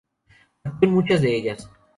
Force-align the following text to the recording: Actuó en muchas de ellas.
Actuó 0.63 0.89
en 0.89 0.95
muchas 0.95 1.21
de 1.21 1.35
ellas. 1.35 1.69